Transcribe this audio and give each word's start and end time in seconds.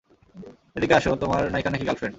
এদিকে 0.75 0.93
আসো, 0.95 1.09
তোমার 1.15 1.41
নাইকা 1.53 1.69
নাকি 1.69 1.85
গার্ল 1.85 1.97
ফ্রেন্ড? 1.99 2.09